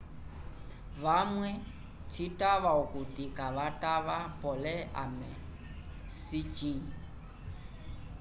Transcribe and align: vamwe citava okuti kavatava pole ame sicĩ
vamwe 1.03 1.49
citava 2.11 2.71
okuti 2.83 3.23
kavatava 3.37 4.17
pole 4.41 4.75
ame 5.03 5.31
sicĩ 6.23 6.73